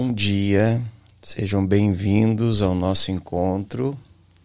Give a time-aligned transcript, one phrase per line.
[0.00, 0.80] Bom dia,
[1.20, 3.98] sejam bem-vindos ao nosso encontro,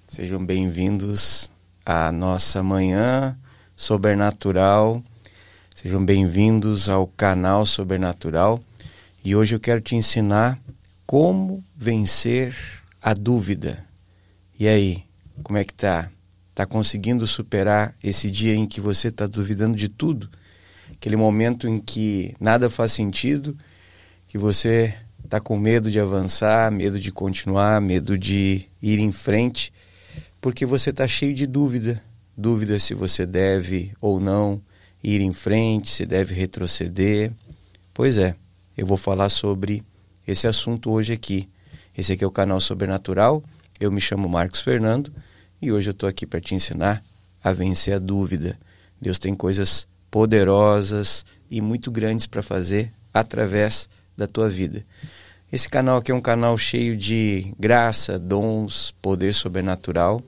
[0.07, 1.51] sejam bem-vindos
[1.85, 3.37] à nossa manhã
[3.75, 4.99] sobrenatural,
[5.75, 8.59] sejam bem-vindos ao canal Sobrenatural
[9.23, 10.59] e hoje eu quero te ensinar
[11.05, 12.55] como vencer
[12.99, 13.85] a dúvida.
[14.59, 15.03] E aí,
[15.43, 16.09] como é que tá?
[16.55, 20.31] Tá conseguindo superar esse dia em que você está duvidando de tudo?
[20.91, 23.55] Aquele momento em que nada faz sentido,
[24.27, 24.95] que você
[25.33, 29.73] está com medo de avançar, medo de continuar, medo de ir em frente,
[30.39, 31.99] porque você está cheio de dúvida.
[32.37, 34.61] Dúvida se você deve ou não
[35.03, 37.31] ir em frente, se deve retroceder.
[37.95, 38.35] Pois é,
[38.77, 39.81] eu vou falar sobre
[40.27, 41.49] esse assunto hoje aqui.
[41.97, 43.43] Esse aqui é o canal Sobrenatural.
[43.79, 45.11] Eu me chamo Marcos Fernando
[45.59, 47.03] e hoje eu estou aqui para te ensinar
[47.43, 48.55] a vencer a dúvida.
[49.01, 54.85] Deus tem coisas poderosas e muito grandes para fazer através da tua vida.
[55.53, 60.19] Esse canal aqui é um canal cheio de graça, dons, poder sobrenatural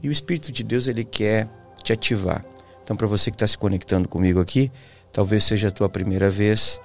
[0.00, 1.48] e o Espírito de Deus ele quer
[1.82, 2.44] te ativar.
[2.84, 4.70] Então, para você que está se conectando comigo aqui,
[5.12, 6.80] talvez seja a tua primeira vez,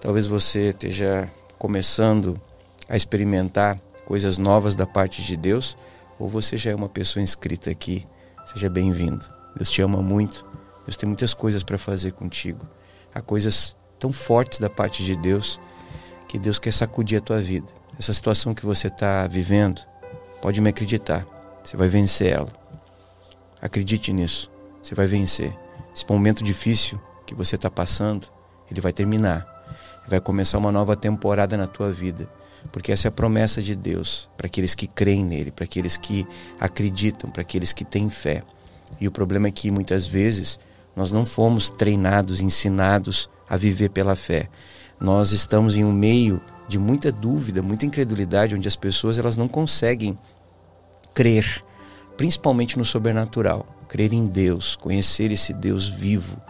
[0.00, 2.40] talvez você esteja começando
[2.88, 5.76] a experimentar coisas novas da parte de Deus,
[6.20, 8.06] ou você já é uma pessoa inscrita aqui,
[8.44, 9.24] seja bem-vindo.
[9.56, 10.46] Deus te ama muito,
[10.86, 12.64] Deus tem muitas coisas para fazer contigo.
[13.12, 15.60] Há coisas tão fortes da parte de Deus
[16.34, 17.68] que Deus quer sacudir a tua vida.
[17.96, 19.80] Essa situação que você está vivendo,
[20.42, 21.24] pode me acreditar,
[21.62, 22.48] você vai vencer ela.
[23.62, 24.50] Acredite nisso,
[24.82, 25.56] você vai vencer.
[25.94, 28.26] Esse momento difícil que você está passando,
[28.68, 29.46] ele vai terminar.
[30.08, 32.28] Vai começar uma nova temporada na tua vida.
[32.72, 36.26] Porque essa é a promessa de Deus para aqueles que creem nele, para aqueles que
[36.58, 38.42] acreditam, para aqueles que têm fé.
[39.00, 40.58] E o problema é que muitas vezes
[40.96, 44.48] nós não fomos treinados, ensinados a viver pela fé.
[45.00, 49.48] Nós estamos em um meio de muita dúvida, muita incredulidade, onde as pessoas elas não
[49.48, 50.18] conseguem
[51.12, 51.64] crer,
[52.16, 56.40] principalmente no sobrenatural, crer em Deus, conhecer esse Deus vivo,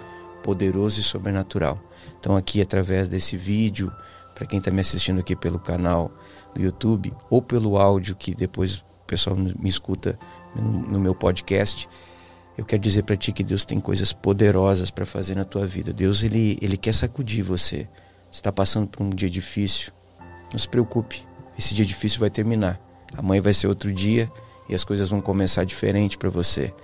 [0.43, 1.79] poderoso e sobrenatural.
[2.19, 3.93] Então aqui através desse vídeo,
[4.35, 6.11] para quem está me assistindo aqui pelo canal
[6.55, 10.19] do YouTube ou pelo áudio que depois o pessoal me escuta
[10.55, 11.89] no meu podcast,
[12.57, 15.93] eu quero dizer para ti que Deus tem coisas poderosas para fazer na tua vida.
[15.93, 17.89] Deus ele ele quer sacudir você
[18.35, 19.93] está passando por um dia difícil,
[20.51, 21.25] não se preocupe.
[21.57, 22.81] Esse dia difícil vai terminar.
[23.17, 24.31] Amanhã vai ser outro dia
[24.69, 26.75] e as coisas vão começar diferente para você.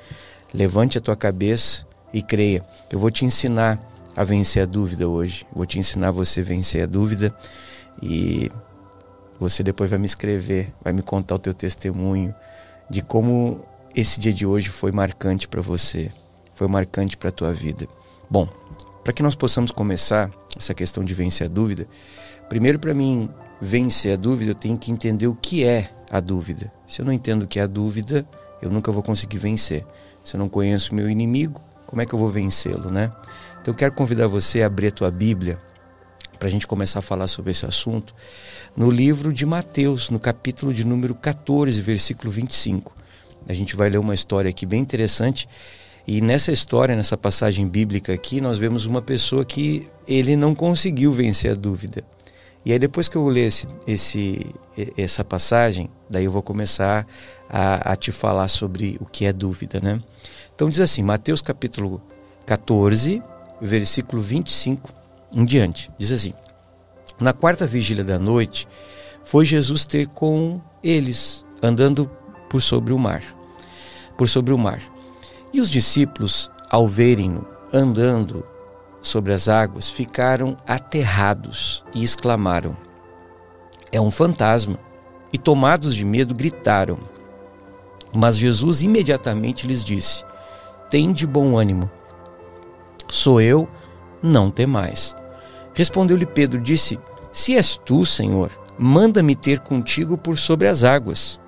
[0.55, 2.65] Levante a tua cabeça e creia.
[2.91, 3.81] Eu vou te ensinar
[4.17, 5.45] a vencer a dúvida hoje.
[5.53, 7.35] Vou te ensinar você a vencer a dúvida
[8.01, 8.49] e
[9.39, 12.33] você depois vai me escrever, vai me contar o teu testemunho
[12.89, 16.13] de como esse dia de hoje foi marcante para você,
[16.53, 17.89] foi marcante para a tua vida.
[18.29, 18.47] Bom,
[19.03, 21.87] para que nós possamos começar essa questão de vencer a dúvida,
[22.49, 23.29] primeiro para mim
[23.61, 26.73] vencer a dúvida, eu tenho que entender o que é a dúvida.
[26.87, 28.27] Se eu não entendo o que é a dúvida,
[28.61, 29.85] eu nunca vou conseguir vencer.
[30.25, 33.13] Se eu não conheço o meu inimigo, como é que eu vou vencê-lo, né?
[33.61, 35.59] Então eu quero convidar você a abrir a tua Bíblia
[36.39, 38.15] para a gente começar a falar sobre esse assunto
[38.75, 42.95] no livro de Mateus, no capítulo de número 14, versículo 25.
[43.47, 45.49] A gente vai ler uma história aqui bem interessante
[46.13, 51.13] e nessa história, nessa passagem bíblica aqui, nós vemos uma pessoa que ele não conseguiu
[51.13, 52.03] vencer a dúvida.
[52.65, 54.53] E aí depois que eu ler esse, esse,
[54.99, 57.07] essa passagem, daí eu vou começar
[57.49, 60.03] a, a, te falar sobre o que é dúvida, né?
[60.53, 62.03] Então diz assim, Mateus capítulo
[62.45, 63.23] 14,
[63.61, 64.93] versículo 25
[65.33, 65.93] em diante.
[65.97, 66.35] Diz assim:
[67.21, 68.67] Na quarta vigília da noite,
[69.25, 72.11] foi Jesus ter com eles, andando
[72.49, 73.23] por sobre o mar.
[74.19, 74.83] Por sobre o mar.
[75.53, 78.45] E os discípulos, ao verem-no andando
[79.03, 82.77] sobre as águas, ficaram aterrados e exclamaram:
[83.91, 84.79] É um fantasma!
[85.33, 86.99] E tomados de medo, gritaram.
[88.15, 90.25] Mas Jesus imediatamente lhes disse:
[90.89, 91.91] Tem de bom ânimo.
[93.09, 93.69] Sou eu,
[94.23, 95.17] não temais.
[95.75, 96.99] Respondeu-lhe Pedro, disse:
[97.33, 101.41] Se és tu, Senhor, manda-me ter contigo por sobre as águas.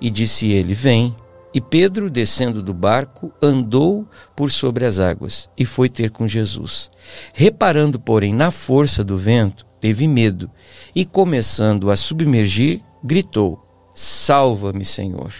[0.00, 1.14] E disse ele: Vem.
[1.54, 6.90] E Pedro, descendo do barco, andou por sobre as águas e foi ter com Jesus.
[7.34, 10.50] Reparando, porém, na força do vento, teve medo
[10.94, 13.62] e, começando a submergir, gritou:
[13.92, 15.34] Salva-me, Senhor!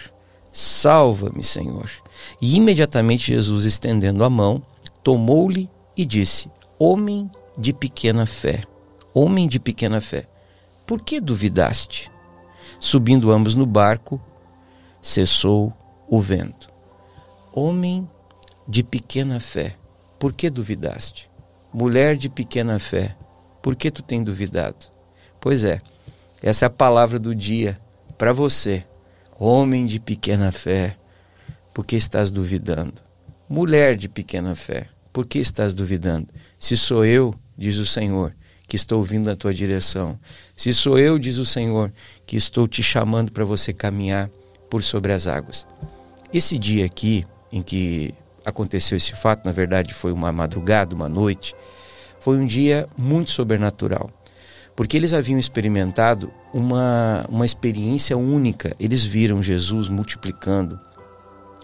[0.51, 1.89] Salva-me, Senhor!
[2.39, 4.61] E imediatamente Jesus, estendendo a mão,
[5.01, 5.67] tomou-lhe
[5.97, 8.61] e disse: Homem de pequena fé,
[9.13, 10.27] homem de pequena fé,
[10.85, 12.11] por que duvidaste?
[12.79, 14.21] Subindo ambos no barco,
[15.01, 15.73] cessou
[16.07, 16.69] o vento.
[17.51, 18.09] Homem
[18.67, 19.75] de pequena fé,
[20.19, 21.29] por que duvidaste?
[21.73, 23.15] Mulher de pequena fé,
[23.61, 24.85] por que tu tem duvidado?
[25.39, 25.81] Pois é,
[26.41, 27.79] Essa é a palavra do dia
[28.17, 28.85] para você,
[29.39, 30.97] homem de pequena fé,
[31.73, 33.01] por que estás duvidando?
[33.47, 36.27] Mulher de pequena fé, por que estás duvidando?
[36.57, 38.35] Se sou eu, diz o Senhor,
[38.67, 40.19] que estou vindo na tua direção.
[40.55, 41.93] Se sou eu, diz o Senhor,
[42.25, 44.29] que estou te chamando para você caminhar
[44.69, 45.65] por sobre as águas.
[46.33, 48.11] Esse dia aqui, em que
[48.43, 51.55] aconteceu esse fato, na verdade foi uma madrugada, uma noite,
[52.19, 54.09] foi um dia muito sobrenatural.
[54.75, 58.75] Porque eles haviam experimentado uma, uma experiência única.
[58.79, 60.79] Eles viram Jesus multiplicando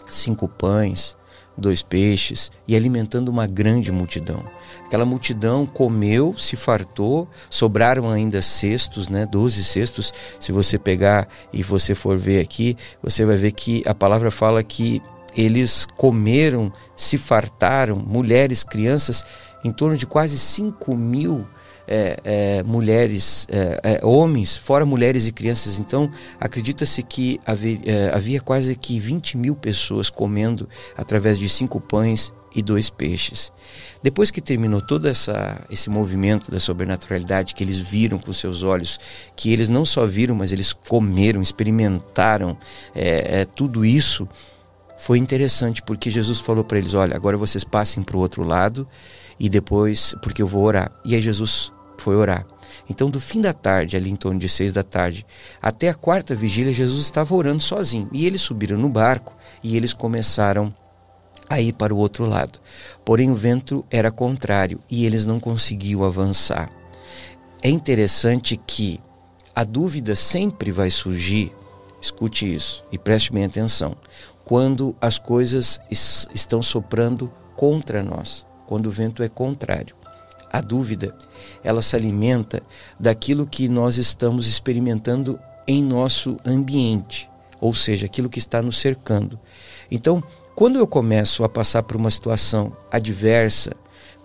[0.07, 1.17] cinco pães,
[1.59, 4.43] dois peixes e alimentando uma grande multidão.
[4.85, 9.25] Aquela multidão comeu, se fartou, sobraram ainda cestos, né?
[9.25, 10.11] Doze cestos.
[10.39, 14.63] Se você pegar e você for ver aqui, você vai ver que a palavra fala
[14.63, 15.01] que
[15.37, 19.23] eles comeram, se fartaram, mulheres, crianças,
[19.63, 21.45] em torno de quase 5 mil
[21.91, 25.79] é, é, mulheres, é, é, homens, fora mulheres e crianças.
[25.79, 31.81] Então, acredita-se que havia, é, havia, quase que 20 mil pessoas comendo através de cinco
[31.81, 33.51] pães e dois peixes.
[34.03, 38.99] Depois que terminou todo essa, esse movimento da sobrenaturalidade que eles viram com seus olhos,
[39.35, 42.55] que eles não só viram, mas eles comeram, experimentaram
[42.93, 44.27] é, tudo isso,
[44.99, 48.87] foi interessante porque Jesus falou para eles: Olha, agora vocês passem para o outro lado
[49.39, 50.91] e depois, porque eu vou orar.
[51.05, 52.45] E aí Jesus foi orar.
[52.89, 55.25] Então, do fim da tarde, ali em torno de seis da tarde,
[55.61, 58.09] até a quarta vigília, Jesus estava orando sozinho.
[58.11, 60.73] E eles subiram no barco e eles começaram
[61.49, 62.59] a ir para o outro lado.
[63.03, 66.69] Porém, o vento era contrário e eles não conseguiam avançar.
[67.61, 68.99] É interessante que
[69.55, 71.53] a dúvida sempre vai surgir,
[72.01, 73.97] escute isso e preste bem atenção,
[74.45, 79.98] quando as coisas estão soprando contra nós, quando o vento é contrário.
[80.51, 81.15] A dúvida,
[81.63, 82.61] ela se alimenta
[82.99, 87.29] daquilo que nós estamos experimentando em nosso ambiente,
[87.61, 89.39] ou seja, aquilo que está nos cercando.
[89.91, 90.23] Então,
[90.55, 93.75] quando eu começo a passar por uma situação adversa,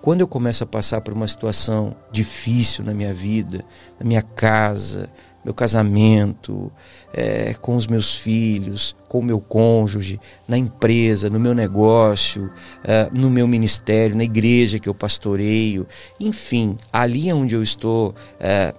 [0.00, 3.64] quando eu começo a passar por uma situação difícil na minha vida,
[3.98, 5.08] na minha casa,
[5.44, 6.72] meu casamento,
[7.12, 10.18] é, com os meus filhos, com o meu cônjuge,
[10.48, 12.50] na empresa, no meu negócio,
[12.82, 15.86] é, no meu ministério, na igreja que eu pastoreio,
[16.18, 18.14] enfim, ali é onde eu estou.
[18.40, 18.74] É,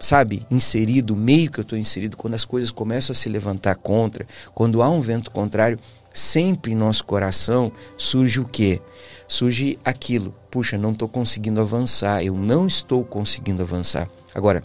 [0.00, 3.76] sabe, inserido, o meio que eu estou inserido, quando as coisas começam a se levantar
[3.76, 5.78] contra, quando há um vento contrário,
[6.12, 8.80] sempre em nosso coração surge o quê?
[9.28, 14.08] Surge aquilo, puxa, não estou conseguindo avançar, eu não estou conseguindo avançar.
[14.34, 14.64] Agora,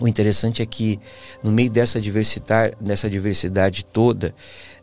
[0.00, 1.00] o interessante é que,
[1.42, 4.34] no meio dessa diversidade, dessa diversidade toda,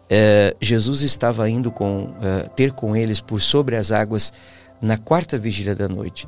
[0.09, 4.33] é, Jesus estava indo com, é, ter com eles por sobre as águas
[4.81, 6.27] na quarta vigília da noite.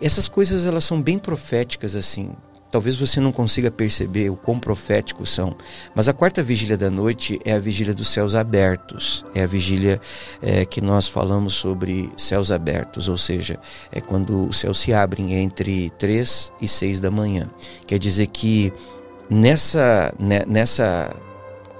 [0.00, 2.30] Essas coisas elas são bem proféticas assim.
[2.70, 5.56] Talvez você não consiga perceber o quão proféticos são,
[5.94, 10.00] mas a quarta vigília da noite é a vigília dos céus abertos, é a vigília
[10.40, 13.58] é, que nós falamos sobre céus abertos, ou seja,
[13.90, 17.48] é quando os céus se abrem entre três e seis da manhã.
[17.86, 18.72] Quer dizer que
[19.28, 21.12] nessa, né, nessa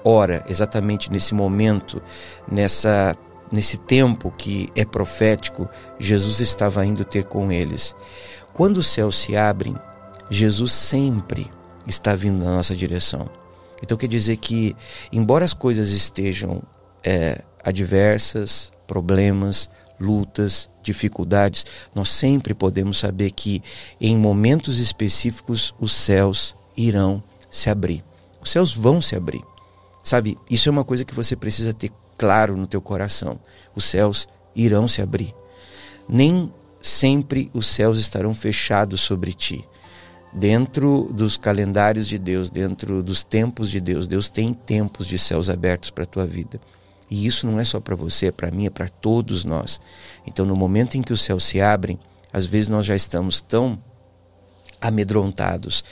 [0.03, 2.03] hora, exatamente nesse momento,
[2.51, 3.17] nessa
[3.53, 5.69] nesse tempo que é profético,
[5.99, 7.97] Jesus estava indo ter com eles.
[8.53, 9.75] Quando os céus se abrem,
[10.31, 11.51] Jesus sempre
[11.87, 13.29] está vindo na nossa direção.
[13.83, 14.77] Então quer dizer que,
[15.13, 16.63] embora as coisas estejam
[17.03, 19.69] é, adversas, problemas,
[19.99, 23.63] lutas, dificuldades, nós sempre podemos saber que
[24.01, 28.05] em momentos específicos os céus irão se abrir.
[28.41, 29.43] Os céus vão se abrir.
[30.03, 33.39] Sabe, isso é uma coisa que você precisa ter claro no teu coração.
[33.75, 35.35] Os céus irão se abrir.
[36.09, 39.67] Nem sempre os céus estarão fechados sobre ti
[40.33, 44.07] dentro dos calendários de Deus, dentro dos tempos de Deus.
[44.07, 46.61] Deus tem tempos de céus abertos para a tua vida.
[47.11, 49.81] E isso não é só para você, é para mim, é para todos nós.
[50.27, 51.99] Então, no momento em que os céus se abrem,
[52.33, 53.79] às vezes nós já estamos tão
[54.81, 55.85] amedrontados,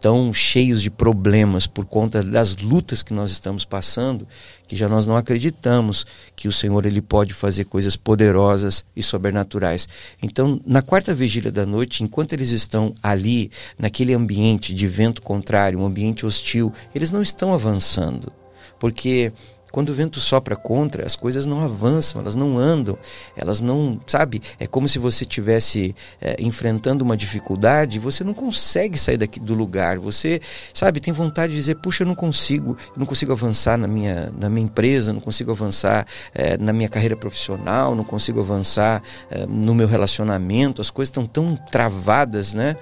[0.00, 4.28] tão cheios de problemas por conta das lutas que nós estamos passando,
[4.66, 9.88] que já nós não acreditamos que o Senhor ele pode fazer coisas poderosas e sobrenaturais.
[10.22, 15.78] Então, na quarta vigília da noite, enquanto eles estão ali, naquele ambiente de vento contrário,
[15.78, 18.32] um ambiente hostil, eles não estão avançando,
[18.78, 19.32] porque
[19.74, 22.96] quando o vento sopra contra, as coisas não avançam, elas não andam,
[23.36, 24.40] elas não, sabe?
[24.60, 29.52] É como se você estivesse é, enfrentando uma dificuldade você não consegue sair daqui do
[29.52, 29.98] lugar.
[29.98, 30.40] Você,
[30.72, 34.32] sabe, tem vontade de dizer, puxa, eu não consigo, eu não consigo avançar na minha,
[34.38, 39.44] na minha empresa, não consigo avançar é, na minha carreira profissional, não consigo avançar é,
[39.44, 42.76] no meu relacionamento, as coisas estão tão travadas, né?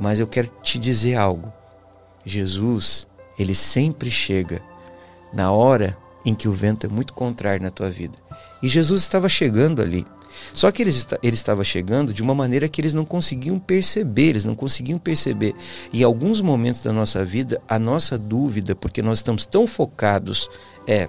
[0.00, 1.52] Mas eu quero te dizer algo.
[2.24, 3.06] Jesus,
[3.38, 4.62] ele sempre chega
[5.30, 5.94] na hora
[6.24, 8.16] em que o vento é muito contrário na tua vida.
[8.62, 10.04] E Jesus estava chegando ali.
[10.54, 10.90] Só que ele,
[11.22, 15.54] ele estava chegando de uma maneira que eles não conseguiam perceber, eles não conseguiam perceber.
[15.92, 20.48] E em alguns momentos da nossa vida, a nossa dúvida, porque nós estamos tão focados
[20.86, 21.08] é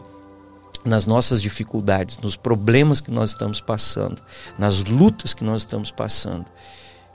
[0.86, 4.22] nas nossas dificuldades, nos problemas que nós estamos passando,
[4.58, 6.46] nas lutas que nós estamos passando,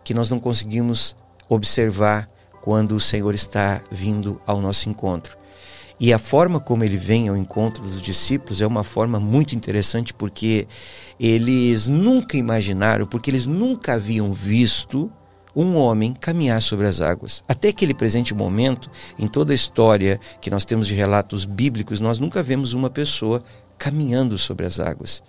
[0.03, 1.15] que nós não conseguimos
[1.49, 2.31] observar
[2.63, 5.38] quando o Senhor está vindo ao nosso encontro.
[6.01, 10.15] E a forma como ele vem ao encontro dos discípulos é uma forma muito interessante
[10.15, 10.69] porque
[11.19, 15.11] eles nunca imaginaram, porque eles nunca haviam visto
[15.57, 17.43] um homem caminhar sobre as águas.
[17.49, 18.89] Até aquele presente momento,
[19.19, 23.43] em toda a história que nós temos de relatos bíblicos, nós nunca vemos uma pessoa
[23.77, 25.21] caminhando sobre as águas.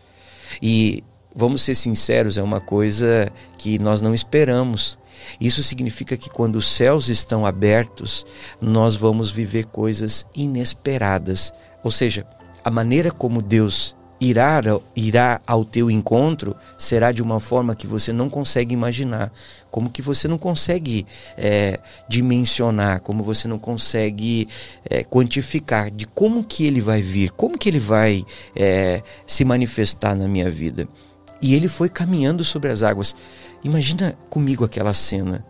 [0.62, 1.04] E
[1.36, 5.00] vamos ser sinceros, é uma coisa que nós não esperamos.
[5.40, 8.26] Isso significa que quando os céus estão abertos,
[8.62, 11.54] nós vamos viver coisas inesperadas.
[11.84, 12.26] Ou seja,
[12.64, 14.62] a maneira como Deus irá,
[14.96, 19.32] irá ao teu encontro será de uma forma que você não consegue imaginar,
[19.72, 21.06] como que você não consegue
[21.38, 24.48] é, dimensionar, como você não consegue
[24.90, 30.16] é, quantificar de como que ele vai vir, como que ele vai é, se manifestar
[30.16, 30.88] na minha vida.
[31.42, 33.16] E ele foi caminhando sobre as águas.
[33.64, 35.46] Imagina comigo aquela cena.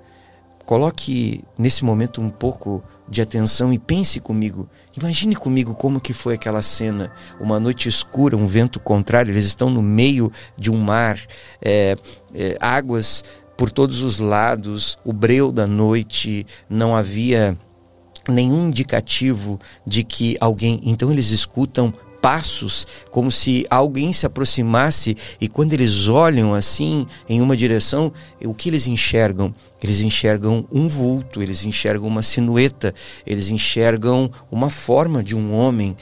[0.66, 4.70] Coloque nesse momento um pouco de atenção e pense comigo.
[4.96, 9.32] Imagine comigo como que foi aquela cena, uma noite escura, um vento contrário.
[9.32, 11.20] Eles estão no meio de um mar,
[11.60, 11.98] é,
[12.36, 13.24] é, águas
[13.58, 17.58] por todos os lados, o breu da noite, não havia
[18.28, 20.80] nenhum indicativo de que alguém.
[20.84, 27.42] Então eles escutam passos, como se alguém se aproximasse e quando eles olham assim em
[27.42, 28.12] uma direção,
[28.44, 29.54] o que eles enxergam?
[29.82, 32.94] Eles enxergam um vulto, eles enxergam uma sinueta,
[33.26, 35.96] eles enxergam uma forma de um homem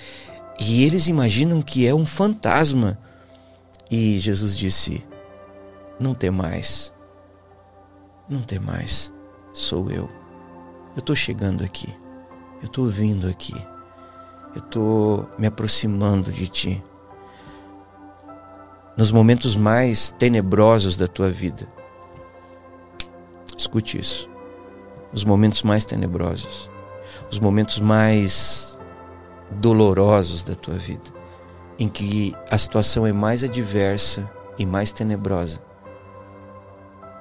[0.60, 2.98] e eles imaginam que é um fantasma.
[3.90, 5.04] E Jesus disse:
[6.00, 6.94] Não tem mais,
[8.28, 9.14] não tem mais,
[9.54, 10.10] sou eu.
[10.96, 11.88] Eu estou chegando aqui,
[12.60, 13.56] eu estou vindo aqui
[14.58, 16.84] eu estou me aproximando de ti.
[18.98, 21.68] Nos momentos mais tenebrosos da tua vida.
[23.56, 24.28] Escute isso.
[25.14, 26.70] Os momentos mais tenebrosos,
[27.32, 28.78] os momentos mais
[29.52, 31.06] dolorosos da tua vida,
[31.80, 35.62] em que a situação é mais adversa e mais tenebrosa,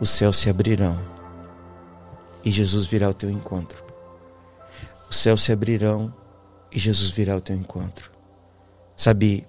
[0.01, 0.99] os céus se abrirão
[2.45, 3.85] e Jesus virá ao teu encontro.
[5.09, 6.13] Os céus se abrirão
[6.77, 8.13] e Jesus virá ao teu encontro.
[8.95, 9.47] Sabe,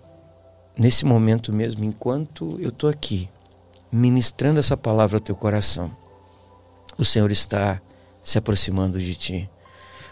[0.78, 3.30] nesse momento mesmo, enquanto eu estou aqui,
[3.92, 5.94] ministrando essa palavra ao teu coração,
[6.98, 7.82] o Senhor está
[8.24, 9.50] se aproximando de ti.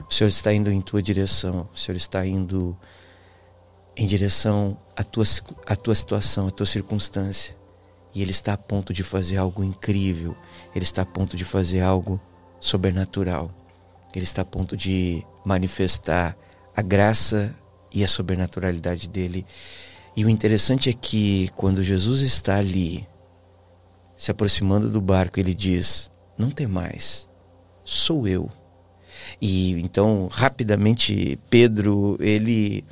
[0.10, 1.70] O Senhor está indo em tua direção.
[1.74, 2.78] O Senhor está indo
[3.96, 5.24] em direção à tua,
[5.66, 7.56] à tua situação, à tua circunstância.
[8.14, 10.36] E Ele está a ponto de fazer algo incrível.
[10.76, 12.20] Ele está a ponto de fazer algo
[12.60, 13.50] sobrenatural.
[14.14, 16.38] Ele está a ponto de manifestar
[16.76, 17.56] a graça
[17.94, 19.46] e a sobrenaturalidade dele.
[20.16, 23.08] E o interessante é que quando Jesus está ali,
[24.18, 27.30] se aproximando do barco, ele diz: Não tem mais,
[27.84, 28.50] sou eu.
[29.42, 32.84] E então, rapidamente, Pedro, ele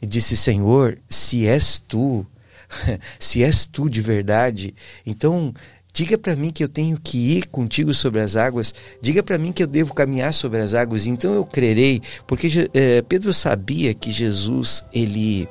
[0.00, 2.26] disse: Senhor, se és tu,
[3.18, 5.52] se és tu de verdade, então
[5.92, 8.74] Diga para mim que eu tenho que ir contigo sobre as águas.
[9.00, 11.06] Diga para mim que eu devo caminhar sobre as águas.
[11.06, 15.48] Então eu crerei, porque é, Pedro sabia que Jesus ele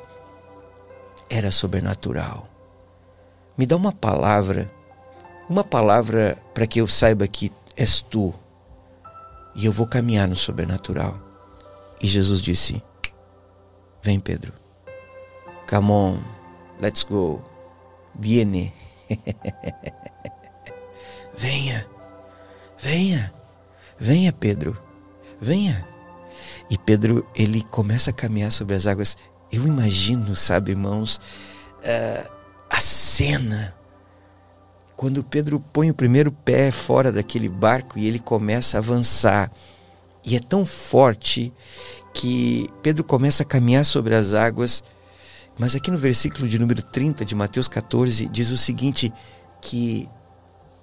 [1.29, 2.47] era sobrenatural.
[3.57, 4.71] Me dá uma palavra,
[5.49, 8.33] uma palavra para que eu saiba que és tu
[9.55, 11.19] e eu vou caminhar no sobrenatural.
[12.01, 12.81] E Jesus disse:
[14.01, 14.53] Vem, Pedro.
[15.69, 16.23] Come on,
[16.79, 17.41] let's go.
[18.15, 18.73] Viene.
[21.39, 21.87] venha,
[22.77, 23.33] venha,
[23.97, 24.77] venha, Pedro,
[25.39, 25.87] venha.
[26.69, 29.17] E Pedro, ele começa a caminhar sobre as águas.
[29.51, 31.19] Eu imagino, sabe, irmãos,
[31.79, 32.29] uh,
[32.69, 33.75] a cena.
[34.95, 39.51] Quando Pedro põe o primeiro pé fora daquele barco e ele começa a avançar.
[40.23, 41.53] E é tão forte
[42.13, 44.83] que Pedro começa a caminhar sobre as águas
[45.59, 49.11] mas aqui no versículo de número 30 de Mateus 14 diz o seguinte:
[49.61, 50.07] que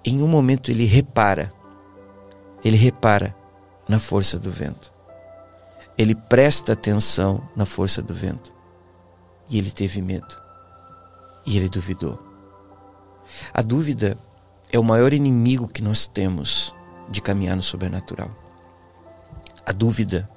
[0.03, 1.51] em um momento ele repara,
[2.63, 3.35] ele repara
[3.87, 4.93] na força do vento.
[5.97, 8.53] Ele presta atenção na força do vento.
[9.49, 10.39] E ele teve medo.
[11.45, 12.19] E ele duvidou.
[13.53, 14.17] A dúvida
[14.71, 16.75] é o maior inimigo que nós temos
[17.09, 18.29] de caminhar no sobrenatural.
[19.65, 20.29] A dúvida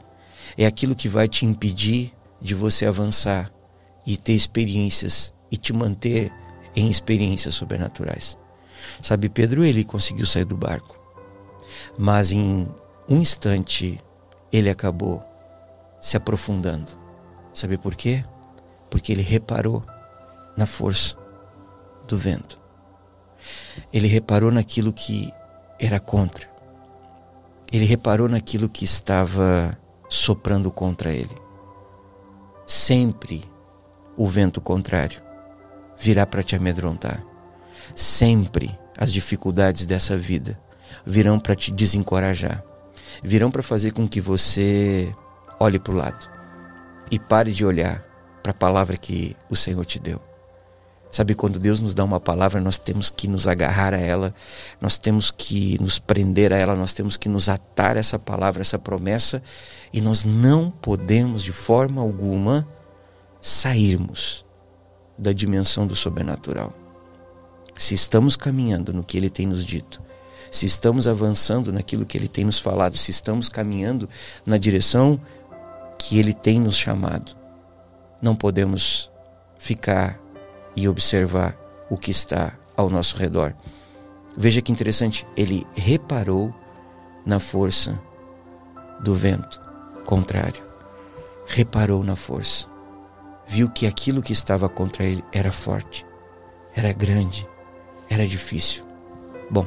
[0.57, 3.52] é aquilo que vai te impedir de você avançar
[4.07, 6.33] e ter experiências e te manter
[6.75, 8.38] em experiências sobrenaturais.
[9.02, 11.00] Sabe, Pedro, ele conseguiu sair do barco,
[11.99, 12.68] mas em
[13.09, 14.00] um instante
[14.52, 15.23] ele acabou
[16.00, 16.92] se aprofundando.
[17.52, 18.25] Sabe por quê?
[18.88, 19.82] Porque ele reparou
[20.56, 21.16] na força
[22.06, 22.59] do vento.
[23.92, 25.32] Ele reparou naquilo que
[25.78, 26.49] era contra.
[27.73, 29.78] Ele reparou naquilo que estava
[30.09, 31.35] soprando contra ele.
[32.66, 33.44] Sempre
[34.16, 35.23] o vento contrário
[35.97, 37.25] virá para te amedrontar.
[37.94, 40.61] Sempre as dificuldades dessa vida
[41.07, 42.62] virão para te desencorajar.
[43.23, 45.11] Virão para fazer com que você
[45.59, 46.30] olhe para o lado
[47.11, 48.04] e pare de olhar
[48.42, 50.21] para a palavra que o Senhor te deu.
[51.11, 54.33] Sabe, quando Deus nos dá uma palavra, nós temos que nos agarrar a ela,
[54.80, 58.61] nós temos que nos prender a ela, nós temos que nos atar a essa palavra,
[58.61, 59.42] essa promessa,
[59.92, 62.66] e nós não podemos de forma alguma
[63.40, 64.47] sairmos
[65.19, 66.80] da dimensão do sobrenatural.
[67.81, 70.03] Se estamos caminhando no que Ele tem nos dito,
[70.51, 74.07] se estamos avançando naquilo que Ele tem nos falado, se estamos caminhando
[74.45, 75.19] na direção
[75.99, 77.35] que Ele tem nos chamado,
[78.21, 79.11] não podemos
[79.59, 80.21] ficar
[80.77, 81.57] e observar
[81.89, 83.55] o que está ao nosso redor.
[84.37, 86.55] Veja que interessante, ele reparou
[87.25, 87.99] na força
[89.03, 89.59] do vento
[90.05, 90.63] contrário.
[91.47, 92.69] Reparou na força.
[93.47, 96.05] Viu que aquilo que estava contra ele era forte,
[96.77, 97.49] era grande,
[98.11, 98.85] era difícil.
[99.49, 99.66] Bom,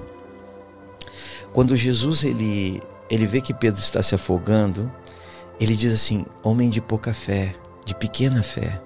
[1.53, 4.91] quando Jesus ele ele vê que Pedro está se afogando,
[5.59, 8.81] ele diz assim: "Homem de pouca fé, de pequena fé,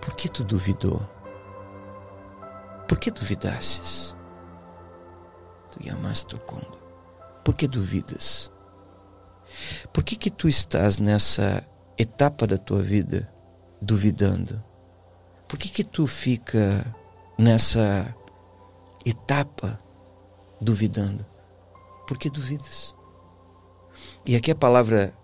[0.00, 1.00] por que tu duvidou?
[2.86, 4.16] Por que duvidasses?
[5.70, 6.38] Tu yamaste o.
[7.44, 8.50] Por que duvidas?
[9.92, 11.62] Por que que tu estás nessa
[11.98, 13.32] etapa da tua vida
[13.80, 14.62] duvidando?
[15.48, 16.84] Por que que tu fica
[17.38, 18.14] nessa
[19.04, 19.78] etapa
[20.60, 21.24] duvidando?
[22.06, 22.94] Por que duvidas?
[24.24, 25.14] E aqui a palavra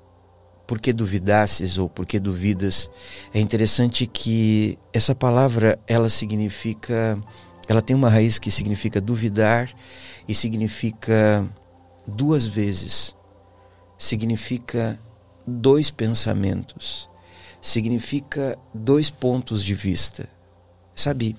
[0.73, 2.91] por que duvidasses ou por que duvidas,
[3.35, 7.23] é interessante que essa palavra ela significa,
[7.69, 9.71] ela tem uma raiz que significa duvidar
[10.27, 11.47] e significa
[12.07, 13.15] duas vezes.
[13.99, 14.99] Significa
[15.47, 17.07] dois pensamentos.
[17.61, 20.27] Significa dois pontos de vista.
[20.95, 21.37] Sabe,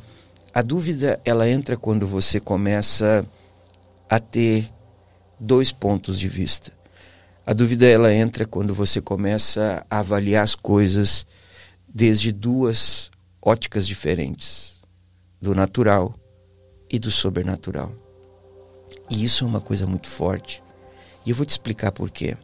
[0.53, 3.25] a dúvida ela entra quando você começa
[4.07, 4.71] a ter
[5.39, 6.71] dois pontos de vista.
[7.45, 11.25] A dúvida ela entra quando você começa a avaliar as coisas
[11.91, 13.09] desde duas
[13.41, 14.81] óticas diferentes,
[15.41, 16.13] do natural
[16.89, 17.91] e do sobrenatural.
[19.09, 20.63] E isso é uma coisa muito forte.
[21.25, 22.37] E eu vou te explicar por quê.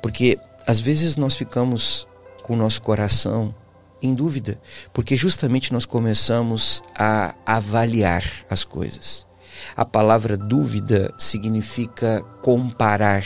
[0.00, 2.08] Porque às vezes nós ficamos
[2.42, 3.54] com o nosso coração
[4.06, 4.60] em dúvida,
[4.92, 9.26] porque justamente nós começamos a avaliar as coisas.
[9.76, 13.24] A palavra dúvida significa comparar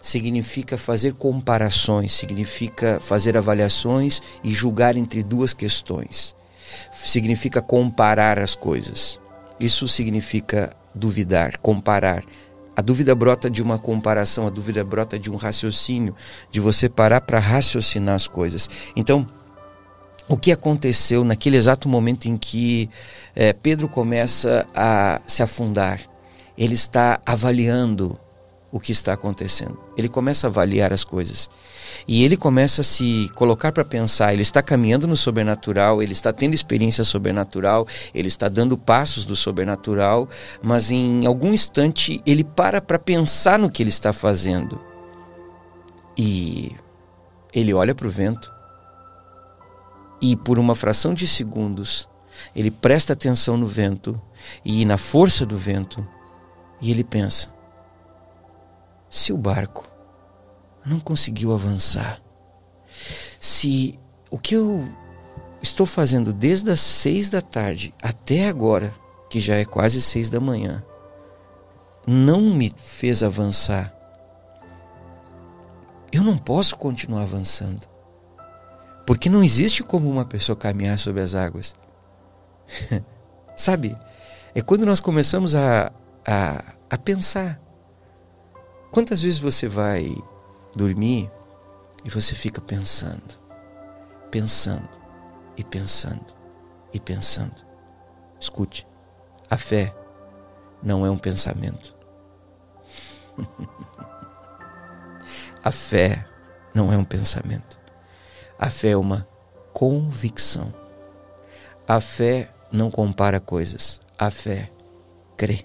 [0.00, 6.34] significa fazer comparações, significa fazer avaliações e julgar entre duas questões.
[7.02, 9.20] Significa comparar as coisas.
[9.58, 12.24] Isso significa duvidar, comparar.
[12.74, 16.14] A dúvida brota de uma comparação, a dúvida brota de um raciocínio,
[16.50, 18.70] de você parar para raciocinar as coisas.
[18.96, 19.26] Então,
[20.30, 22.88] o que aconteceu naquele exato momento em que
[23.34, 26.00] é, Pedro começa a se afundar?
[26.56, 28.16] Ele está avaliando
[28.70, 29.76] o que está acontecendo.
[29.96, 31.50] Ele começa a avaliar as coisas.
[32.06, 34.32] E ele começa a se colocar para pensar.
[34.32, 39.34] Ele está caminhando no sobrenatural, ele está tendo experiência sobrenatural, ele está dando passos do
[39.34, 40.28] sobrenatural,
[40.62, 44.80] mas em algum instante ele para para pensar no que ele está fazendo.
[46.16, 46.70] E
[47.52, 48.59] ele olha para o vento.
[50.20, 52.08] E por uma fração de segundos,
[52.54, 54.20] ele presta atenção no vento
[54.64, 56.06] e na força do vento.
[56.80, 57.52] E ele pensa:
[59.08, 59.88] se o barco
[60.84, 62.20] não conseguiu avançar,
[63.38, 63.98] se
[64.30, 64.88] o que eu
[65.62, 68.94] estou fazendo desde as seis da tarde até agora,
[69.28, 70.82] que já é quase seis da manhã,
[72.06, 73.94] não me fez avançar,
[76.12, 77.89] eu não posso continuar avançando.
[79.10, 81.74] Porque não existe como uma pessoa caminhar sobre as águas.
[83.56, 83.96] Sabe?
[84.54, 85.92] É quando nós começamos a,
[86.24, 87.60] a, a pensar
[88.90, 90.16] Quantas vezes você vai
[90.74, 91.30] dormir
[92.04, 93.38] e você fica pensando,
[94.30, 94.88] pensando
[95.56, 96.26] e pensando
[96.92, 97.64] e pensando?
[98.40, 98.84] Escute,
[99.48, 99.94] a fé
[100.82, 101.94] não é um pensamento.
[105.62, 106.26] a fé
[106.74, 107.79] não é um pensamento.
[108.62, 109.26] A fé é uma
[109.72, 110.70] convicção.
[111.88, 114.02] A fé não compara coisas.
[114.18, 114.70] A fé
[115.34, 115.64] crê.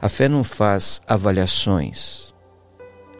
[0.00, 2.32] A fé não faz avaliações.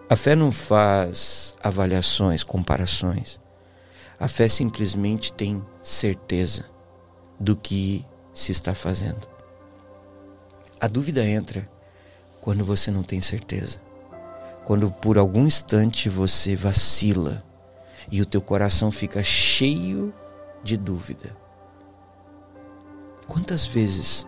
[0.09, 3.40] A fé não faz avaliações, comparações.
[4.20, 6.64] A fé simplesmente tem certeza
[7.40, 9.28] do que se está fazendo.
[10.80, 11.68] A dúvida entra
[12.40, 13.80] quando você não tem certeza.
[14.64, 17.50] Quando por algum instante você vacila
[18.11, 20.12] e o teu coração fica cheio
[20.62, 21.37] de dúvida.
[23.27, 24.27] Quantas vezes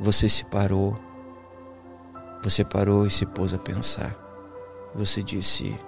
[0.00, 0.96] você se parou,
[2.42, 4.16] você parou e se pôs a pensar.
[4.94, 5.78] Você disse: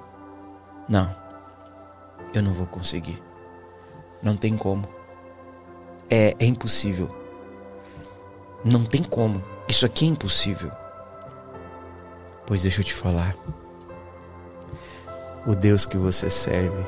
[0.89, 1.15] Não,
[2.35, 3.23] eu não vou conseguir.
[4.23, 4.87] Não tem como.
[6.11, 7.15] É, é impossível.
[8.65, 9.43] Não tem como.
[9.67, 10.71] Isso aqui é impossível.
[12.47, 13.35] Pois deixa eu te falar.
[15.47, 16.85] O Deus que você serve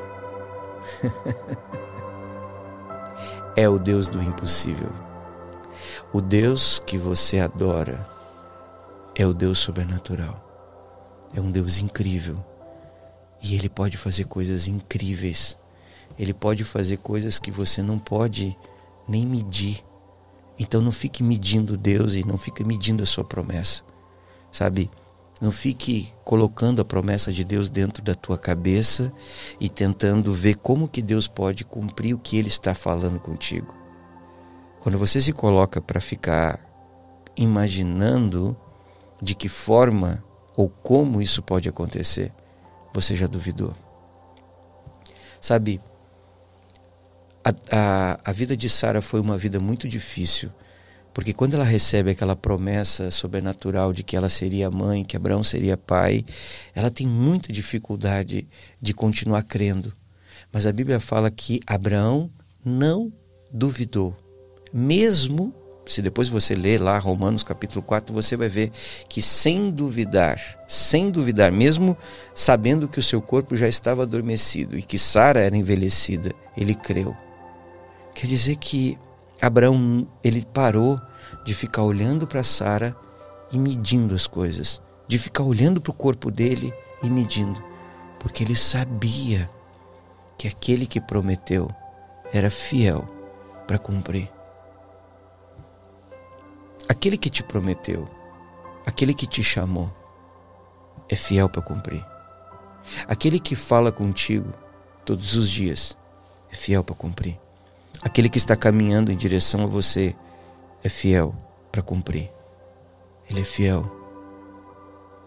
[3.57, 4.91] é o Deus do impossível.
[6.11, 8.07] O Deus que você adora
[9.15, 10.39] é o Deus sobrenatural.
[11.33, 12.43] É um Deus incrível.
[13.41, 15.57] E ele pode fazer coisas incríveis.
[16.17, 18.55] Ele pode fazer coisas que você não pode
[19.07, 19.83] nem medir.
[20.59, 23.83] Então não fique medindo Deus e não fique medindo a sua promessa.
[24.51, 24.91] Sabe?
[25.41, 29.11] Não fique colocando a promessa de Deus dentro da tua cabeça
[29.59, 33.73] e tentando ver como que Deus pode cumprir o que ele está falando contigo.
[34.79, 36.59] Quando você se coloca para ficar
[37.35, 38.55] imaginando
[39.21, 40.23] de que forma
[40.55, 42.31] ou como isso pode acontecer,
[42.93, 43.73] você já duvidou.
[45.41, 45.81] Sabe,
[47.43, 50.51] a, a, a vida de Sara foi uma vida muito difícil,
[51.13, 55.77] porque quando ela recebe aquela promessa sobrenatural de que ela seria mãe, que Abraão seria
[55.77, 56.25] pai,
[56.73, 58.47] ela tem muita dificuldade
[58.81, 59.93] de continuar crendo.
[60.51, 62.29] Mas a Bíblia fala que Abraão
[62.65, 63.11] não
[63.51, 64.15] duvidou
[64.73, 65.53] mesmo
[65.85, 68.71] se depois você ler lá Romanos capítulo 4, você vai ver
[69.07, 71.97] que sem duvidar, sem duvidar, mesmo
[72.33, 77.15] sabendo que o seu corpo já estava adormecido e que Sara era envelhecida, ele creu.
[78.15, 78.97] Quer dizer que
[79.45, 80.97] Abraão, ele parou
[81.43, 82.95] de ficar olhando para Sara
[83.51, 87.61] e medindo as coisas, de ficar olhando para o corpo dele e medindo,
[88.21, 89.49] porque ele sabia
[90.37, 91.69] que aquele que prometeu
[92.31, 93.05] era fiel
[93.67, 94.31] para cumprir.
[96.87, 98.07] Aquele que te prometeu,
[98.85, 99.91] aquele que te chamou,
[101.09, 102.05] é fiel para cumprir.
[103.09, 104.53] Aquele que fala contigo
[105.03, 105.97] todos os dias
[106.49, 107.37] é fiel para cumprir.
[108.03, 110.15] Aquele que está caminhando em direção a você
[110.83, 111.33] é fiel
[111.71, 112.29] para cumprir.
[113.29, 113.89] Ele é fiel.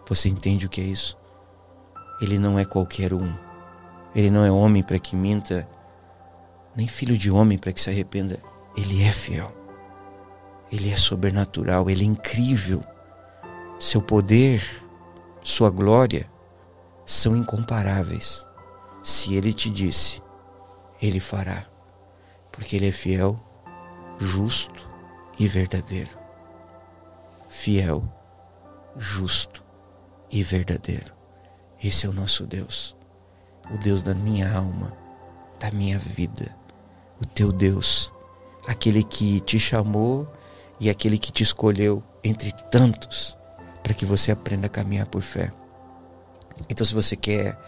[0.08, 1.16] Você entende o que é isso?
[2.20, 3.34] Ele não é qualquer um.
[4.14, 5.68] Ele não é homem para que minta,
[6.74, 8.38] nem filho de homem para que se arrependa.
[8.76, 9.52] Ele é fiel.
[10.70, 12.82] Ele é sobrenatural, ele é incrível.
[13.78, 14.62] Seu poder,
[15.42, 16.30] sua glória
[17.04, 18.46] são incomparáveis.
[19.02, 20.20] Se ele te disse,
[21.00, 21.66] ele fará,
[22.56, 23.36] porque ele é fiel,
[24.18, 24.88] justo
[25.38, 26.10] e verdadeiro.
[27.48, 28.02] Fiel,
[28.96, 29.64] justo
[30.30, 31.14] e verdadeiro.
[31.82, 32.96] Esse é o nosso Deus,
[33.72, 34.92] o Deus da minha alma,
[35.60, 36.56] da minha vida,
[37.20, 38.12] o teu Deus,
[38.66, 40.26] aquele que te chamou
[40.80, 43.36] e aquele que te escolheu entre tantos
[43.82, 45.52] para que você aprenda a caminhar por fé.
[46.68, 47.58] Então, se você quer,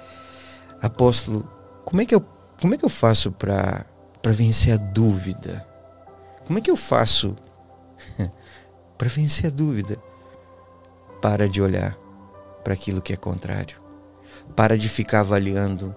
[0.81, 1.49] apóstolo,
[1.85, 2.25] como é que eu,
[2.61, 3.85] como é que eu faço para
[4.27, 5.67] vencer a dúvida?
[6.47, 7.37] Como é que eu faço
[8.97, 9.99] para vencer a dúvida?
[11.21, 11.97] Para de olhar
[12.63, 13.81] para aquilo que é contrário.
[14.55, 15.95] Para de ficar avaliando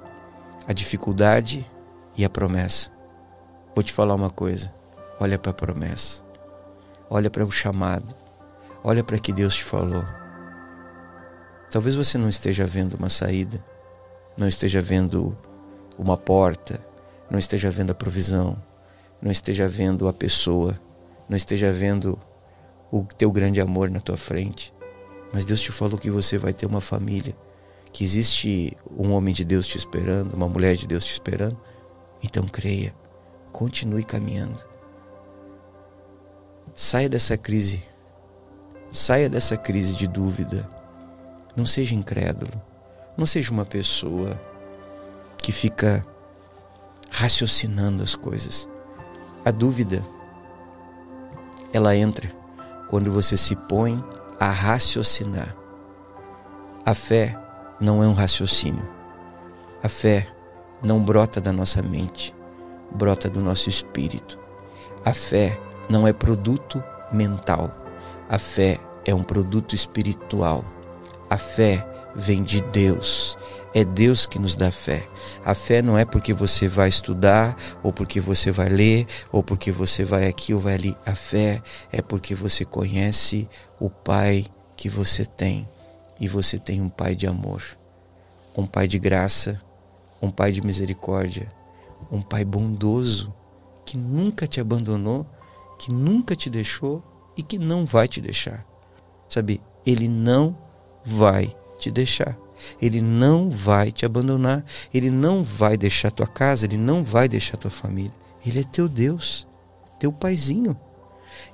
[0.68, 1.70] a dificuldade
[2.16, 2.92] e a promessa.
[3.76, 4.74] Vou te falar uma coisa:
[5.20, 6.24] olha para a promessa.
[7.10, 8.16] Olha para o chamado.
[8.84, 10.06] Olha para que Deus te falou.
[11.70, 13.64] Talvez você não esteja vendo uma saída,
[14.36, 15.38] não esteja vendo
[15.98, 16.84] uma porta,
[17.32, 18.62] não esteja vendo a provisão,
[19.22, 20.78] não esteja vendo a pessoa,
[21.30, 22.20] não esteja vendo
[22.92, 24.74] o teu grande amor na tua frente.
[25.32, 27.34] Mas Deus te falou que você vai ter uma família,
[27.94, 31.58] que existe um homem de Deus te esperando, uma mulher de Deus te esperando.
[32.22, 32.94] Então creia,
[33.54, 34.62] continue caminhando.
[36.76, 37.82] Saia dessa crise.
[38.92, 40.70] Saia dessa crise de dúvida.
[41.56, 42.62] Não seja incrédulo.
[43.16, 44.38] Não seja uma pessoa
[45.38, 46.06] que fica
[47.12, 48.68] raciocinando as coisas.
[49.46, 50.04] A dúvida
[51.74, 52.32] ela entra
[52.90, 54.04] quando você se põe
[54.40, 55.56] a raciocinar.
[56.86, 57.38] A fé
[57.80, 58.88] não é um raciocínio.
[59.84, 60.28] A fé
[60.82, 62.34] não brota da nossa mente,
[62.92, 64.40] brota do nosso espírito.
[65.06, 67.76] A fé não é produto mental.
[68.30, 70.64] A fé é um produto espiritual.
[71.30, 73.38] A fé vem de Deus.
[73.74, 75.08] É Deus que nos dá fé.
[75.46, 79.72] A fé não é porque você vai estudar, ou porque você vai ler, ou porque
[79.72, 80.98] você vai aqui ou vai ali.
[81.06, 83.48] A fé é porque você conhece
[83.80, 85.68] o Pai que você tem.
[86.20, 87.64] E você tem um Pai de amor,
[88.56, 89.60] um Pai de graça,
[90.22, 91.52] um Pai de misericórdia,
[92.12, 93.34] um Pai bondoso
[93.86, 95.26] que nunca te abandonou,
[95.80, 97.04] que nunca te deixou
[97.38, 98.66] e que não vai te deixar.
[99.30, 100.58] Sabe, Ele não
[101.04, 102.38] vai te deixar.
[102.82, 107.58] Ele não vai te abandonar, ele não vai deixar tua casa, ele não vai deixar
[107.58, 108.14] tua família.
[108.46, 109.48] Ele é teu Deus,
[110.00, 110.78] teu paizinho.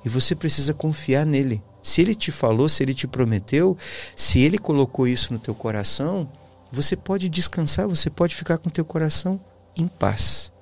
[0.04, 1.62] E você precisa confiar nele.
[1.82, 3.76] Se ele te falou, se ele te prometeu,
[4.14, 6.30] se ele colocou isso no teu coração,
[6.70, 9.40] você pode descansar, você pode ficar com teu coração
[9.76, 10.52] em paz.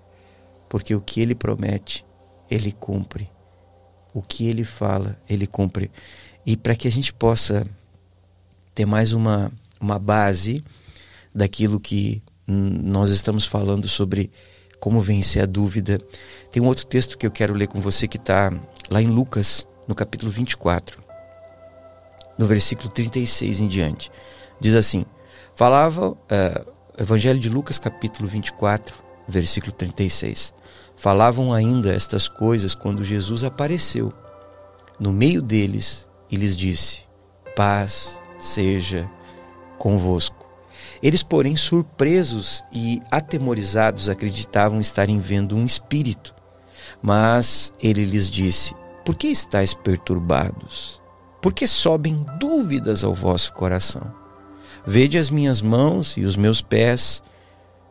[0.68, 2.04] Porque o que ele promete,
[2.50, 3.30] ele cumpre.
[4.14, 5.90] O que ele fala, ele cumpre.
[6.44, 7.66] E para que a gente possa
[8.74, 10.62] ter mais uma uma base
[11.34, 14.30] daquilo que nós estamos falando sobre
[14.78, 16.00] como vencer a dúvida.
[16.50, 18.52] Tem um outro texto que eu quero ler com você que está
[18.90, 21.02] lá em Lucas, no capítulo 24,
[22.38, 24.10] no versículo 36 em diante.
[24.60, 25.04] Diz assim:
[25.54, 28.94] Falava, uh, Evangelho de Lucas, capítulo 24,
[29.28, 30.54] versículo 36.
[30.96, 34.12] Falavam ainda estas coisas quando Jesus apareceu
[34.98, 37.02] no meio deles e lhes disse:
[37.54, 39.10] Paz seja
[39.78, 40.46] convosco.
[41.02, 46.34] Eles, porém, surpresos e atemorizados, acreditavam estarem vendo um espírito.
[47.02, 51.00] Mas ele lhes disse: Por que estáis perturbados?
[51.40, 54.12] Por que sobem dúvidas ao vosso coração?
[54.84, 57.22] Vede as minhas mãos e os meus pés,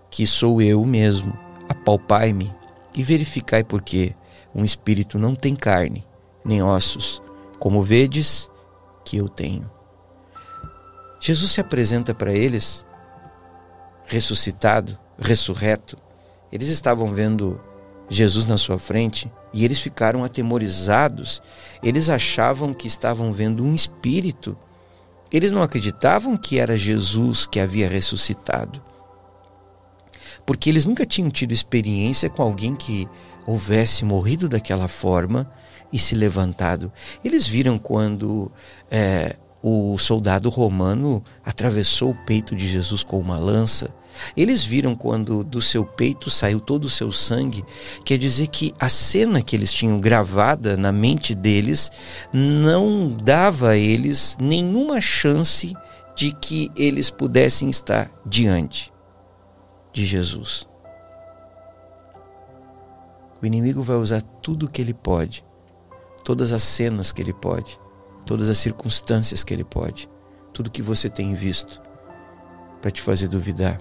[0.09, 1.37] que sou eu mesmo.
[1.67, 2.53] Apalpai-me
[2.95, 4.15] e verificai porque
[4.53, 6.05] um espírito não tem carne,
[6.43, 7.21] nem ossos,
[7.59, 8.49] como vedes
[9.03, 9.74] que eu tenho.
[11.19, 12.85] Jesus se apresenta para eles
[14.05, 15.97] ressuscitado, ressurreto.
[16.51, 17.59] Eles estavam vendo
[18.07, 21.41] Jesus na sua frente e eles ficaram atemorizados.
[21.81, 24.57] Eles achavam que estavam vendo um espírito.
[25.31, 28.81] Eles não acreditavam que era Jesus que havia ressuscitado.
[30.45, 33.07] Porque eles nunca tinham tido experiência com alguém que
[33.47, 35.51] houvesse morrido daquela forma
[35.91, 36.91] e se levantado.
[37.23, 38.51] Eles viram quando
[38.91, 39.35] é,
[39.67, 43.89] o soldado romano atravessou o peito de Jesus com uma lança.
[44.37, 47.65] Eles viram quando do seu peito saiu todo o seu sangue.
[48.05, 51.91] Quer dizer que a cena que eles tinham gravada na mente deles
[52.31, 55.75] não dava a eles nenhuma chance
[56.15, 58.93] de que eles pudessem estar diante
[59.91, 60.67] de Jesus.
[63.41, 65.43] O inimigo vai usar tudo o que ele pode,
[66.23, 67.79] todas as cenas que ele pode,
[68.25, 70.09] todas as circunstâncias que Ele pode,
[70.51, 71.81] tudo que você tem visto,
[72.81, 73.79] para te fazer duvidar.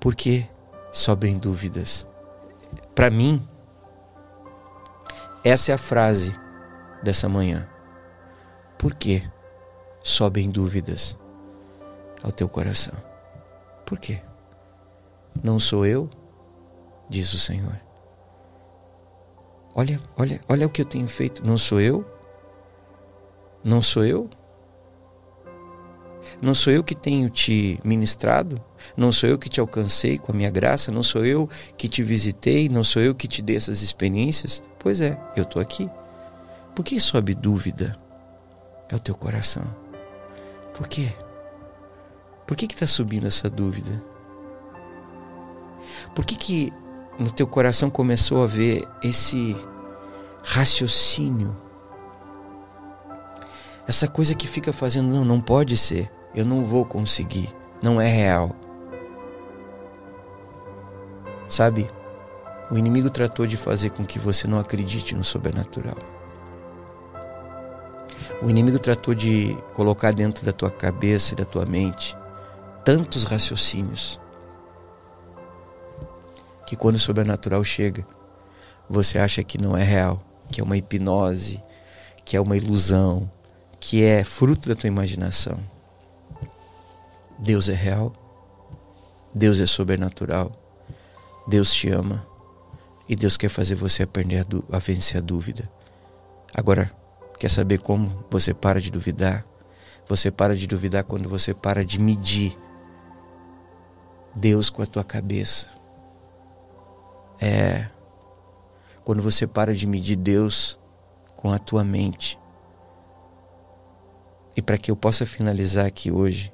[0.00, 0.48] Por que
[0.92, 2.06] sobem dúvidas?
[2.94, 3.46] Para mim,
[5.42, 6.34] essa é a frase
[7.02, 7.68] dessa manhã.
[8.78, 9.22] Por que
[10.02, 11.18] sobem dúvidas
[12.22, 12.94] ao teu coração?
[13.84, 14.20] Por quê?
[15.42, 16.10] Não sou eu,
[17.08, 17.85] diz o Senhor.
[19.78, 21.46] Olha, olha, olha o que eu tenho feito.
[21.46, 22.02] Não sou eu?
[23.62, 24.30] Não sou eu?
[26.40, 28.58] Não sou eu que tenho te ministrado?
[28.96, 30.90] Não sou eu que te alcancei com a minha graça?
[30.90, 32.70] Não sou eu que te visitei?
[32.70, 34.62] Não sou eu que te dei essas experiências?
[34.78, 35.90] Pois é, eu estou aqui.
[36.74, 37.98] Por que sobe dúvida
[38.90, 39.62] ao teu coração?
[40.72, 41.12] Por quê?
[42.46, 44.02] Por que está subindo essa dúvida?
[46.14, 46.72] Por que, que
[47.18, 49.56] no teu coração começou a ver esse
[50.42, 51.56] raciocínio,
[53.86, 58.08] essa coisa que fica fazendo, não, não pode ser, eu não vou conseguir, não é
[58.08, 58.54] real.
[61.48, 61.88] Sabe,
[62.70, 65.96] o inimigo tratou de fazer com que você não acredite no sobrenatural.
[68.42, 72.16] O inimigo tratou de colocar dentro da tua cabeça e da tua mente
[72.84, 74.20] tantos raciocínios
[76.66, 78.06] que quando o sobrenatural chega,
[78.88, 81.62] você acha que não é real, que é uma hipnose,
[82.24, 83.30] que é uma ilusão,
[83.78, 85.58] que é fruto da tua imaginação.
[87.38, 88.12] Deus é real,
[89.34, 90.52] Deus é sobrenatural,
[91.46, 92.26] Deus te ama
[93.08, 95.70] e Deus quer fazer você aprender a, a vencer a dúvida.
[96.54, 96.90] Agora,
[97.38, 99.46] quer saber como você para de duvidar?
[100.08, 102.56] Você para de duvidar quando você para de medir
[104.34, 105.68] Deus com a tua cabeça.
[107.40, 107.88] É
[109.06, 110.80] quando você para de medir Deus
[111.36, 112.36] com a tua mente.
[114.56, 116.52] E para que eu possa finalizar aqui hoje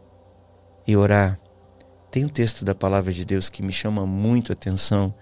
[0.86, 1.40] e orar,
[2.10, 5.14] tem um texto da palavra de Deus que me chama muito a atenção,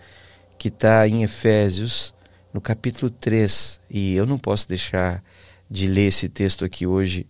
[0.59, 2.12] que está em Efésios,
[2.53, 3.81] no capítulo 3.
[3.88, 5.23] E eu não posso deixar
[5.70, 7.29] de ler esse texto aqui hoje,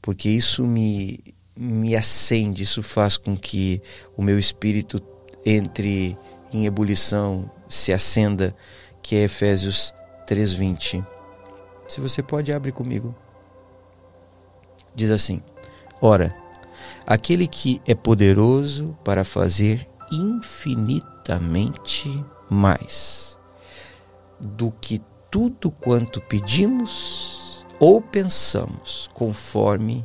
[0.00, 1.22] porque isso me,
[1.54, 3.82] me acende, isso faz com que
[4.16, 4.98] o meu espírito
[5.44, 6.16] entre
[6.50, 8.54] em ebulição, se acenda,
[9.00, 9.94] que é Efésios
[10.26, 11.04] 3:20.
[11.88, 13.14] Se você pode abre comigo.
[14.94, 15.42] Diz assim:
[16.00, 16.36] Ora,
[17.06, 23.38] aquele que é poderoso para fazer infinitamente mais
[24.38, 30.04] do que tudo quanto pedimos ou pensamos, conforme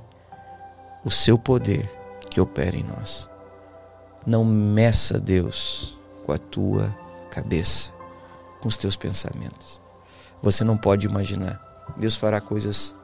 [1.03, 1.91] o seu poder
[2.29, 3.29] que opera em nós.
[4.25, 7.91] Não meça Deus com a tua cabeça,
[8.59, 9.83] com os teus pensamentos.
[10.41, 11.61] Você não pode imaginar.
[11.97, 12.95] Deus fará coisas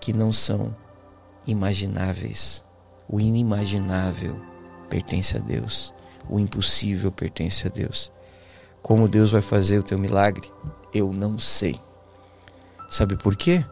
[0.00, 0.74] que não são
[1.46, 2.64] imagináveis.
[3.08, 4.38] O inimaginável
[4.88, 5.94] pertence a Deus.
[6.28, 8.12] O impossível pertence a Deus.
[8.82, 10.50] Como Deus vai fazer o teu milagre?
[10.92, 11.78] Eu não sei.
[12.88, 13.64] Sabe por quê?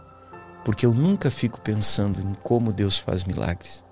[0.65, 3.86] Porque eu nunca fico pensando em como Deus faz milagres.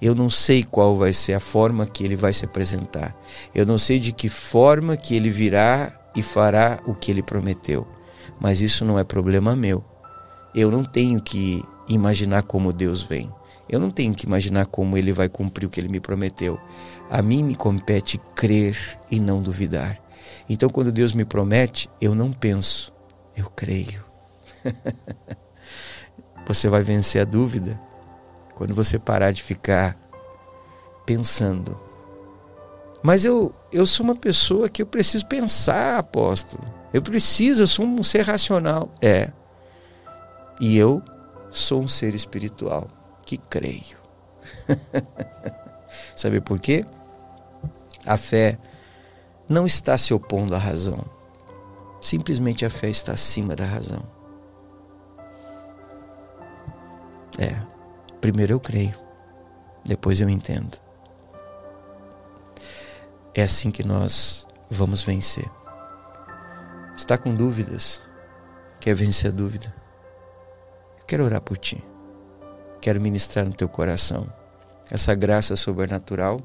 [0.00, 3.16] Eu não sei qual vai ser a forma que ele vai se apresentar.
[3.54, 7.86] Eu não sei de que forma que ele virá e fará o que ele prometeu.
[8.40, 9.82] Mas isso não é problema meu.
[10.54, 13.32] Eu não tenho que imaginar como Deus vem.
[13.68, 16.58] Eu não tenho que imaginar como ele vai cumprir o que ele me prometeu.
[17.10, 18.76] A mim me compete crer
[19.10, 19.98] e não duvidar.
[20.48, 22.92] Então, quando Deus me promete, eu não penso,
[23.36, 24.04] eu creio.
[26.46, 27.80] você vai vencer a dúvida
[28.56, 29.96] quando você parar de ficar
[31.04, 31.78] pensando.
[33.02, 36.64] Mas eu, eu sou uma pessoa que eu preciso pensar, apóstolo.
[36.92, 38.88] Eu preciso, eu sou um ser racional.
[39.00, 39.30] É.
[40.58, 41.02] E eu
[41.50, 42.88] sou um ser espiritual
[43.26, 43.98] que creio.
[46.16, 46.84] Sabe por quê?
[48.06, 48.58] A fé
[49.48, 51.04] não está se opondo à razão.
[52.00, 54.02] Simplesmente a fé está acima da razão.
[57.38, 57.75] É,
[58.26, 58.98] primeiro eu creio,
[59.84, 60.76] depois eu entendo.
[63.32, 65.48] É assim que nós vamos vencer.
[66.96, 68.02] Está com dúvidas?
[68.80, 69.72] Quer vencer a dúvida?
[70.98, 71.80] Eu quero orar por ti.
[72.80, 74.26] Quero ministrar no teu coração
[74.90, 76.40] essa graça sobrenatural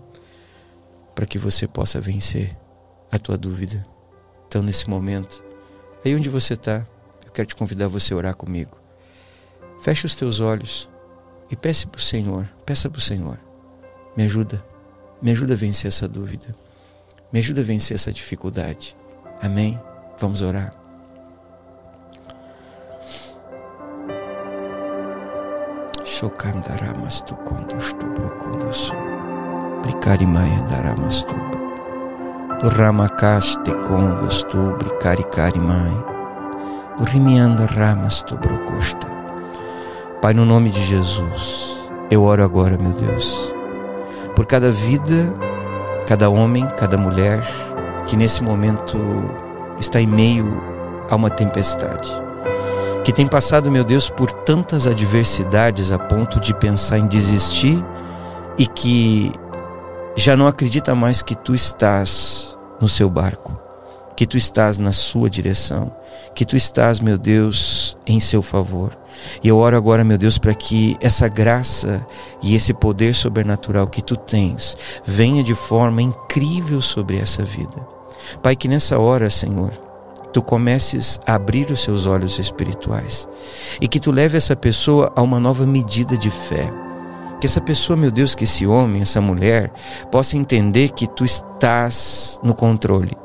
[1.16, 2.56] para que você possa vencer
[3.12, 3.84] a tua dúvida.
[4.48, 5.44] Então, nesse momento,
[6.06, 6.86] aí onde você está,
[7.26, 8.80] eu quero te convidar a você orar comigo.
[9.80, 10.91] Feche os teus olhos
[11.52, 13.38] e peça para o Senhor, peça para o Senhor,
[14.16, 14.64] me ajuda,
[15.22, 16.56] me ajuda a vencer essa dúvida,
[17.32, 18.96] me ajuda a vencer essa dificuldade.
[19.42, 19.80] Amém?
[20.18, 20.74] Vamos orar.
[38.38, 39.21] Brocosta.
[40.22, 41.80] Pai, no nome de Jesus,
[42.10, 43.56] eu oro agora, meu Deus,
[44.36, 45.34] por cada vida,
[46.06, 47.42] cada homem, cada mulher
[48.06, 48.98] que nesse momento
[49.80, 50.62] está em meio
[51.10, 52.10] a uma tempestade
[53.04, 57.84] que tem passado, meu Deus, por tantas adversidades a ponto de pensar em desistir
[58.58, 59.32] e que
[60.16, 63.60] já não acredita mais que tu estás no seu barco,
[64.16, 65.92] que tu estás na sua direção,
[66.36, 68.96] que tu estás, meu Deus, em seu favor.
[69.44, 72.06] E eu oro agora, meu Deus, para que essa graça
[72.42, 77.86] e esse poder sobrenatural que tu tens venha de forma incrível sobre essa vida.
[78.42, 79.72] Pai, que nessa hora, Senhor,
[80.32, 83.28] tu comeces a abrir os seus olhos espirituais
[83.80, 86.70] e que tu leve essa pessoa a uma nova medida de fé.
[87.40, 89.72] Que essa pessoa, meu Deus, que esse homem, essa mulher,
[90.12, 93.21] possa entender que tu estás no controle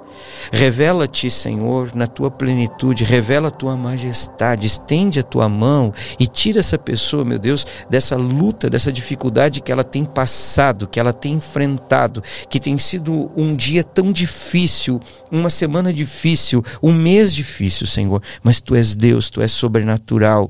[0.52, 6.60] Revela-te, Senhor, na tua plenitude, revela a tua majestade, estende a tua mão e tira
[6.60, 11.34] essa pessoa, meu Deus, dessa luta, dessa dificuldade que ela tem passado, que ela tem
[11.34, 15.00] enfrentado, que tem sido um dia tão difícil,
[15.30, 18.22] uma semana difícil, um mês difícil, Senhor.
[18.42, 20.48] Mas tu és Deus, tu és sobrenatural,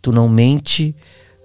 [0.00, 0.94] tu não mente,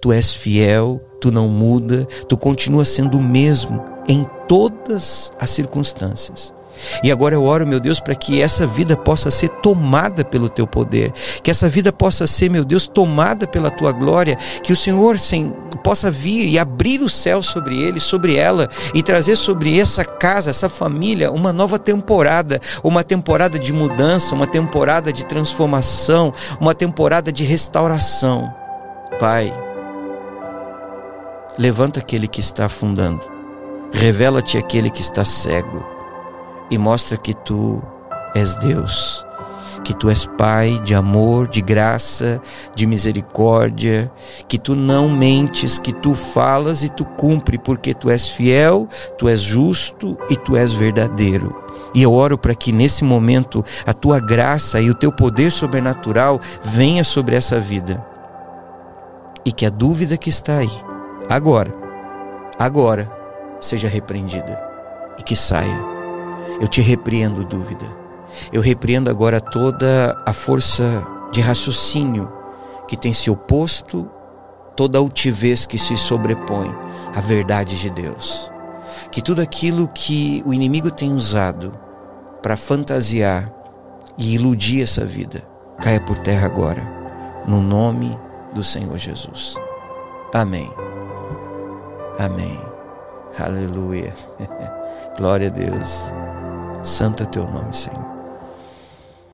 [0.00, 6.54] tu és fiel, tu não muda, tu continua sendo o mesmo em todas as circunstâncias.
[7.02, 10.66] E agora eu oro, meu Deus, para que essa vida possa ser tomada pelo teu
[10.66, 11.12] poder,
[11.42, 15.52] que essa vida possa ser, meu Deus, tomada pela tua glória, que o Senhor sim,
[15.82, 20.50] possa vir e abrir o céu sobre ele, sobre ela e trazer sobre essa casa,
[20.50, 27.32] essa família, uma nova temporada, uma temporada de mudança, uma temporada de transformação, uma temporada
[27.32, 28.52] de restauração.
[29.18, 29.52] Pai,
[31.58, 33.20] levanta aquele que está afundando,
[33.92, 35.97] revela-te aquele que está cego
[36.70, 37.82] e mostra que tu
[38.34, 39.24] és Deus,
[39.82, 42.40] que tu és Pai de amor, de graça,
[42.74, 44.10] de misericórdia,
[44.46, 49.28] que tu não mentes, que tu falas e tu cumpre, porque tu és fiel, tu
[49.28, 51.54] és justo e tu és verdadeiro.
[51.94, 56.40] E eu oro para que nesse momento a tua graça e o teu poder sobrenatural
[56.62, 58.04] venha sobre essa vida.
[59.44, 60.70] E que a dúvida que está aí,
[61.30, 61.72] agora,
[62.58, 63.10] agora,
[63.60, 64.62] seja repreendida
[65.18, 65.97] e que saia
[66.60, 67.86] eu te repreendo, dúvida.
[68.52, 72.30] Eu repreendo agora toda a força de raciocínio
[72.86, 74.08] que tem se oposto,
[74.76, 76.74] toda a altivez que se sobrepõe
[77.14, 78.50] à verdade de Deus.
[79.10, 81.72] Que tudo aquilo que o inimigo tem usado
[82.42, 83.52] para fantasiar
[84.16, 85.42] e iludir essa vida
[85.80, 86.82] caia por terra agora,
[87.46, 88.18] no nome
[88.52, 89.56] do Senhor Jesus.
[90.34, 90.70] Amém.
[92.18, 92.60] Amém.
[93.38, 94.14] Aleluia.
[95.16, 96.12] Glória a Deus.
[96.82, 98.17] Santo é teu nome, Senhor.